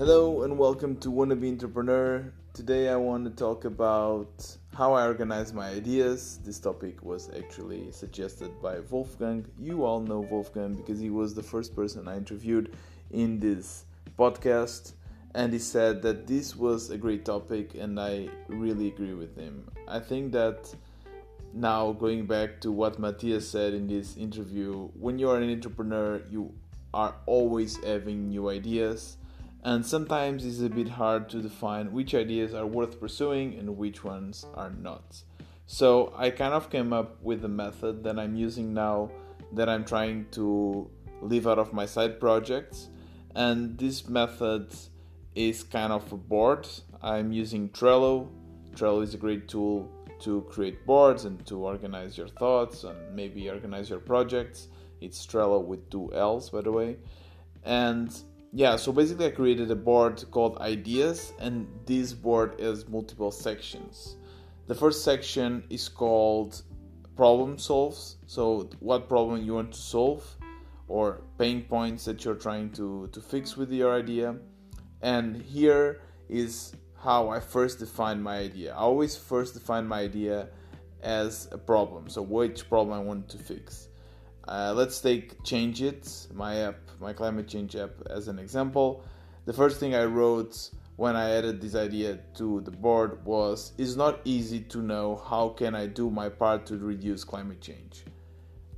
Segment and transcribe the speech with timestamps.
[0.00, 2.32] Hello and welcome to Wannabe Entrepreneur.
[2.54, 6.40] Today I want to talk about how I organize my ideas.
[6.42, 9.44] This topic was actually suggested by Wolfgang.
[9.58, 12.74] You all know Wolfgang because he was the first person I interviewed
[13.10, 13.84] in this
[14.18, 14.94] podcast
[15.34, 19.70] and he said that this was a great topic and I really agree with him.
[19.86, 20.74] I think that
[21.52, 26.22] now going back to what Matthias said in this interview, when you are an entrepreneur,
[26.30, 26.54] you
[26.94, 29.18] are always having new ideas
[29.62, 34.02] and sometimes it's a bit hard to define which ideas are worth pursuing and which
[34.04, 35.22] ones are not.
[35.66, 39.10] So I kind of came up with a method that I'm using now
[39.52, 40.90] that I'm trying to
[41.22, 42.88] leave out of my side projects
[43.34, 44.74] and this method
[45.34, 46.66] is kind of a board.
[47.02, 48.28] I'm using Trello.
[48.74, 49.88] Trello is a great tool
[50.20, 54.68] to create boards and to organize your thoughts and maybe organize your projects.
[55.00, 56.96] It's Trello with two L's, by the way.
[57.64, 58.10] And
[58.52, 64.16] yeah, so basically, I created a board called Ideas, and this board has multiple sections.
[64.66, 66.62] The first section is called
[67.14, 68.16] Problem Solves.
[68.26, 70.24] So, what problem you want to solve,
[70.88, 74.34] or pain points that you're trying to, to fix with your idea.
[75.00, 78.72] And here is how I first define my idea.
[78.72, 80.48] I always first define my idea
[81.02, 82.08] as a problem.
[82.08, 83.89] So, which problem I want to fix.
[84.50, 89.04] Uh, let's take Change It, my app, my climate change app, as an example.
[89.44, 93.94] The first thing I wrote when I added this idea to the board was it's
[93.94, 98.04] not easy to know how can I do my part to reduce climate change.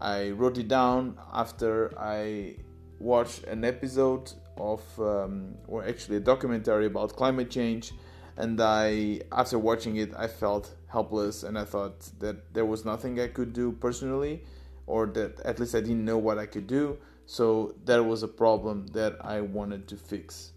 [0.00, 2.56] I wrote it down after I
[2.98, 7.92] watched an episode of um, or actually a documentary about climate change
[8.38, 13.20] and I after watching it I felt helpless and I thought that there was nothing
[13.20, 14.42] I could do personally
[14.88, 16.98] or that at least I didn't know what I could do.
[17.26, 20.52] So that was a problem that I wanted to fix.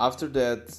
[0.00, 0.74] After that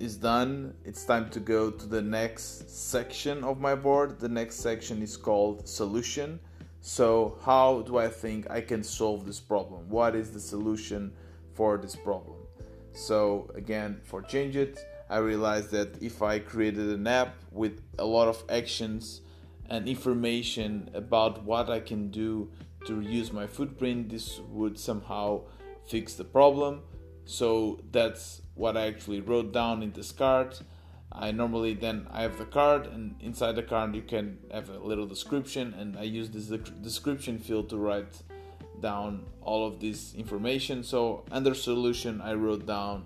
[0.00, 4.18] is done, it's time to go to the next section of my board.
[4.18, 6.40] The next section is called solution.
[6.80, 9.88] So, how do I think I can solve this problem?
[9.88, 11.12] What is the solution
[11.54, 12.36] for this problem?
[12.92, 18.04] So, again, for Change It, I realized that if I created an app with a
[18.04, 19.22] lot of actions
[19.68, 22.50] and information about what I can do
[22.86, 25.42] to reduce my footprint, this would somehow
[25.86, 26.82] fix the problem.
[27.24, 30.58] So that's what I actually wrote down in this card.
[31.10, 34.78] I normally then I have the card, and inside the card you can have a
[34.78, 36.46] little description, and I use this
[36.82, 38.22] description field to write
[38.80, 40.82] down all of this information.
[40.82, 43.04] So under solution, I wrote down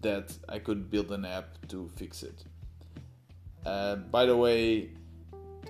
[0.00, 2.44] that I could build an app to fix it.
[3.66, 4.90] Uh, by the way,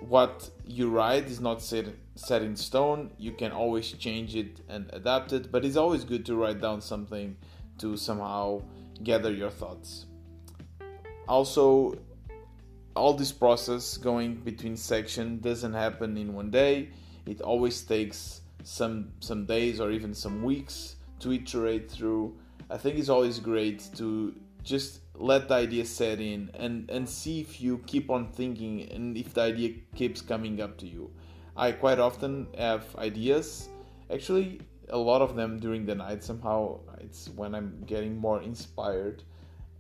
[0.01, 3.11] what you write is not set, set in stone.
[3.19, 6.81] You can always change it and adapt it, but it's always good to write down
[6.81, 7.37] something
[7.79, 8.63] to somehow
[9.03, 10.07] gather your thoughts.
[11.29, 11.99] Also,
[12.97, 16.89] all this process going between section doesn't happen in one day.
[17.27, 22.37] It always takes some some days or even some weeks to iterate through.
[22.69, 27.41] I think it's always great to just let the idea set in and and see
[27.41, 31.11] if you keep on thinking and if the idea keeps coming up to you.
[31.57, 33.69] I quite often have ideas.
[34.13, 39.23] Actually a lot of them during the night somehow it's when i'm getting more inspired.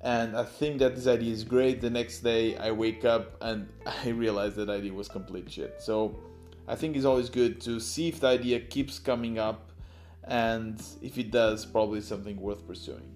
[0.02, 1.80] And i think that this idea is great.
[1.80, 3.68] The next day i wake up and
[4.04, 5.76] i realize that idea was complete shit.
[5.80, 6.18] So
[6.68, 9.72] i think it's always good to see if the idea keeps coming up
[10.24, 13.10] and if it does probably something worth pursuing.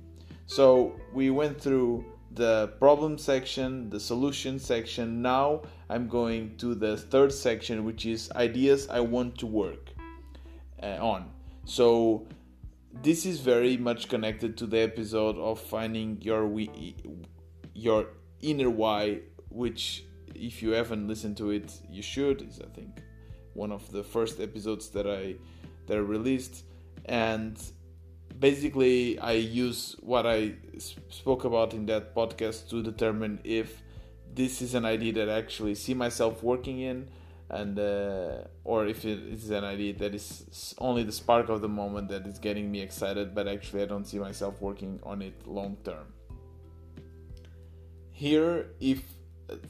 [0.47, 5.23] So we went through the problem section, the solution section.
[5.23, 9.91] Now I'm going to the third section, which is ideas I want to work
[10.83, 11.31] uh, on.
[11.65, 12.27] So
[13.03, 16.97] this is very much connected to the episode of finding your we,
[17.75, 18.07] your
[18.43, 22.43] inner why, which if you haven't listened to it, you should.
[22.43, 23.01] Is I think
[23.55, 25.37] one of the first episodes that I
[25.87, 26.65] that I released,
[27.07, 27.57] and
[28.39, 30.53] basically i use what i
[31.09, 33.83] spoke about in that podcast to determine if
[34.35, 37.09] this is an idea that I actually see myself working in
[37.51, 41.69] and uh, or if it is an idea that is only the spark of the
[41.69, 45.47] moment that is getting me excited but actually i don't see myself working on it
[45.47, 46.07] long term.
[48.11, 49.03] Here if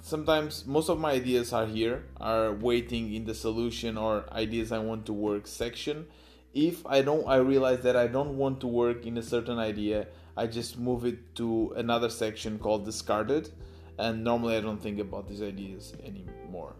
[0.02, 4.78] sometimes most of my ideas are here are waiting in the solution or ideas i
[4.78, 6.06] want to work section
[6.54, 10.06] if I don't I realize that I don't want to work in a certain idea,
[10.36, 13.50] I just move it to another section called discarded
[13.98, 16.74] and normally I don't think about these ideas anymore.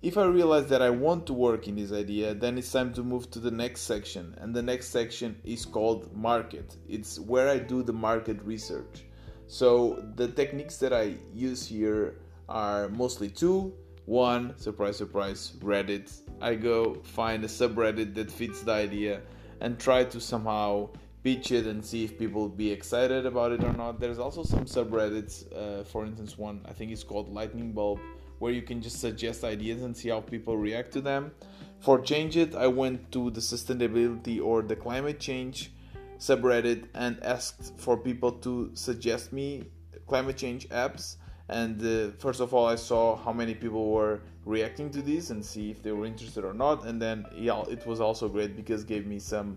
[0.00, 3.02] if I realize that I want to work in this idea, then it's time to
[3.02, 4.34] move to the next section.
[4.38, 6.76] And the next section is called market.
[6.88, 9.04] It's where I do the market research.
[9.48, 13.74] So the techniques that I use here are mostly two.
[14.04, 16.20] One, surprise, surprise, Reddit.
[16.40, 19.20] I go find a subreddit that fits the idea
[19.60, 20.90] and try to somehow
[21.24, 24.00] pitch it and see if people be excited about it or not.
[24.00, 27.98] There's also some subreddits, uh, for instance, one I think it's called Lightning Bulb
[28.38, 31.32] where you can just suggest ideas and see how people react to them.
[31.80, 35.72] For Change It, I went to the sustainability or the climate change
[36.18, 39.64] subreddit and asked for people to suggest me
[40.06, 41.16] climate change apps.
[41.48, 45.44] And uh, first of all, I saw how many people were reacting to this and
[45.44, 46.84] see if they were interested or not.
[46.84, 49.56] And then, yeah, it was also great because gave me some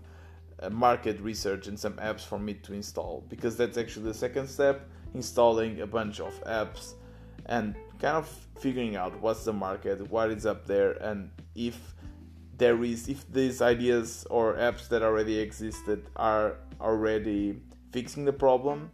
[0.60, 3.24] uh, market research and some apps for me to install.
[3.28, 6.94] Because that's actually the second step installing a bunch of apps
[7.46, 8.28] and kind of
[8.60, 11.94] figuring out what's the market, what is up there, and if
[12.58, 17.58] there is if these ideas or apps that already existed are already
[17.90, 18.90] fixing the problem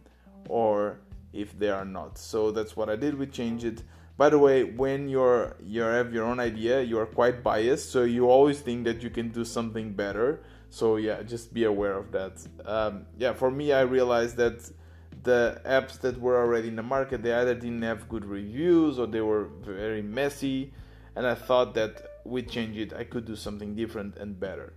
[0.47, 0.99] or
[1.39, 2.17] if they are not.
[2.17, 3.83] So that's what I did with Change It.
[4.17, 8.03] By the way, when you're you have your own idea, you are quite biased, so
[8.03, 10.41] you always think that you can do something better.
[10.69, 12.45] So yeah, just be aware of that.
[12.65, 14.69] Um, yeah, for me, I realized that
[15.23, 19.05] the apps that were already in the market they either didn't have good reviews or
[19.05, 20.71] they were very messy
[21.15, 24.73] and i thought that with change it i could do something different and better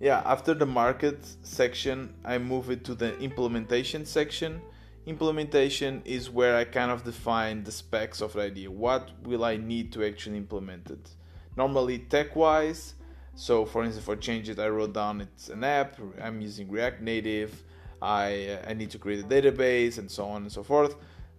[0.00, 4.60] yeah after the market section i move it to the implementation section
[5.06, 9.56] implementation is where i kind of define the specs of the idea what will i
[9.56, 11.10] need to actually implement it
[11.56, 12.94] normally tech wise
[13.34, 17.00] so for instance for change it i wrote down it's an app i'm using react
[17.00, 17.62] native
[18.00, 20.96] I, I need to create a database and so on and so forth.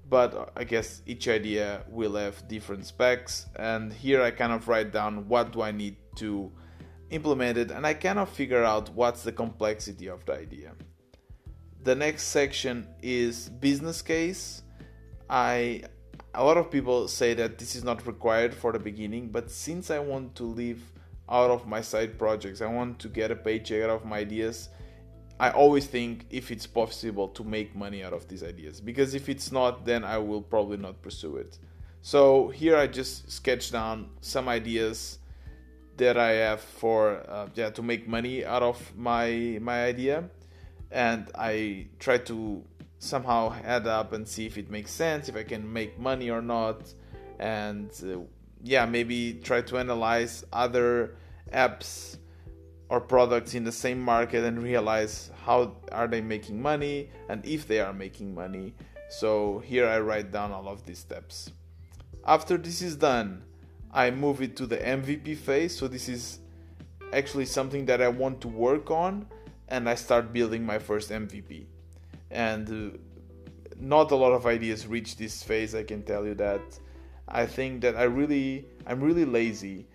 [0.10, 3.48] But I guess each idea will have different specs.
[3.57, 6.51] And here I kind of write down what do I need to
[7.09, 10.71] implement it, and I cannot figure out what's the complexity of the idea.
[11.83, 14.63] The next section is business case.
[15.30, 15.83] I
[16.33, 19.89] a lot of people say that this is not required for the beginning, but since
[19.89, 20.81] I want to live
[21.30, 24.69] out of my side projects, I want to get a paycheck out of my ideas
[25.39, 29.30] I always think if it's possible to make money out of these ideas because if
[29.30, 31.60] it's not, then I will probably not pursue it.
[32.01, 35.19] So here I just sketch down some ideas
[35.97, 40.29] that I have for uh, yeah to make money out of my my idea,
[40.91, 42.63] and I try to
[42.99, 46.41] somehow add up and see if it makes sense, if I can make money or
[46.41, 46.94] not,
[47.39, 48.19] and uh,
[48.63, 51.15] yeah maybe try to analyze other
[51.53, 52.17] apps
[52.89, 57.67] or products in the same market and realize how are they making money and if
[57.67, 58.73] they are making money.
[59.09, 61.51] So here i write down all of these steps.
[62.25, 63.43] After this is done
[63.94, 65.78] i move it to the mvp phase.
[65.78, 66.39] So this is
[67.13, 69.25] actually something that i want to work on
[69.69, 71.66] and i start building my first mvp
[72.31, 72.98] and uh,
[73.80, 76.62] not a lot of ideas reach this phase i can tell you that.
[77.30, 79.86] I think that i really i'm really lazy.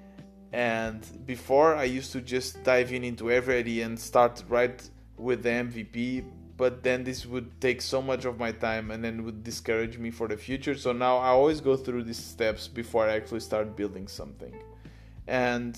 [0.52, 4.86] And before I used to just dive in into every idea and start right
[5.16, 6.24] with the MVP,
[6.62, 10.12] but then this would take so much of my time and then would discourage me
[10.12, 10.76] for the future.
[10.76, 14.54] So now I always go through these steps before I actually start building something.
[15.26, 15.76] And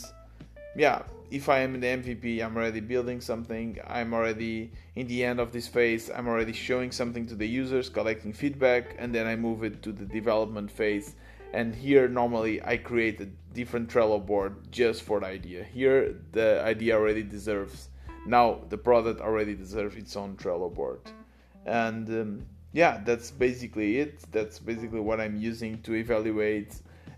[0.77, 3.79] yeah, if I am in the MVP, I'm already building something.
[3.87, 6.11] I'm already in the end of this phase.
[6.15, 9.91] I'm already showing something to the users, collecting feedback, and then I move it to
[9.91, 11.15] the development phase
[11.55, 15.65] and here normally I create a different Trello board just for the idea.
[15.65, 17.89] Here the idea already deserves
[18.27, 21.01] now the product already deserves its own Trello board,
[21.67, 24.21] and um, yeah, that's basically it.
[24.33, 26.75] That's basically what I'm using to evaluate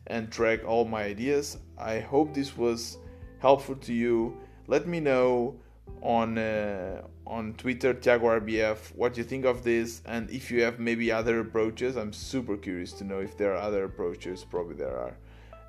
[0.08, 1.58] and track all my ideas.
[1.78, 2.98] I hope this was
[3.38, 4.36] helpful to you.
[4.66, 5.56] Let me know
[6.02, 10.78] on uh, on Twitter, Tiago RBF, what you think of this, and if you have
[10.78, 11.96] maybe other approaches.
[11.96, 14.44] I'm super curious to know if there are other approaches.
[14.44, 15.16] Probably there are.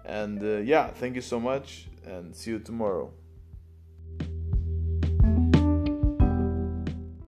[0.06, 3.12] And uh, yeah, thank you so much, and see you tomorrow.